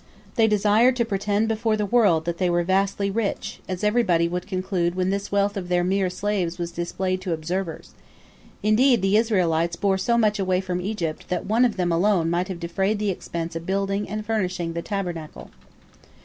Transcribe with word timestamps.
They 0.33 0.47
desired 0.47 0.95
to 0.95 1.05
pretend 1.05 1.47
before 1.47 1.77
the 1.77 1.85
world 1.85 2.25
that 2.25 2.39
they 2.39 2.49
were 2.49 2.63
vastly 2.63 3.11
rich, 3.11 3.59
as 3.69 3.83
everybody 3.83 4.27
would 4.27 4.47
conclude 4.47 4.95
when 4.95 5.11
this 5.11 5.31
wealth 5.31 5.55
of 5.55 5.69
their 5.69 5.83
mere 5.83 6.09
slaves 6.09 6.57
was 6.57 6.71
displayed 6.71 7.21
to 7.21 7.33
observers. 7.33 7.93
Indeed, 8.63 9.03
the 9.03 9.15
Israelites 9.15 9.75
bore 9.75 9.99
so 9.99 10.17
much 10.17 10.39
away 10.39 10.59
from 10.59 10.81
Egypt 10.81 11.29
that 11.29 11.45
one 11.45 11.65
of 11.65 11.77
them 11.77 11.91
alone 11.91 12.31
might 12.31 12.47
have 12.47 12.59
defrayed 12.59 12.97
the 12.97 13.11
expense 13.11 13.55
of 13.55 13.67
building 13.67 14.09
and 14.09 14.25
furnishing 14.25 14.73
the 14.73 14.81
Tabernacle. 14.81 15.51